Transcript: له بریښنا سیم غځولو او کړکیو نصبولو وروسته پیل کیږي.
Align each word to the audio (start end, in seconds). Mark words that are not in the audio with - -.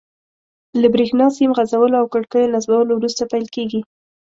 له 0.81 0.87
بریښنا 0.93 1.27
سیم 1.37 1.49
غځولو 1.57 1.95
او 2.01 2.05
کړکیو 2.13 2.51
نصبولو 2.53 2.93
وروسته 2.95 3.23
پیل 3.31 3.45
کیږي. 3.55 3.81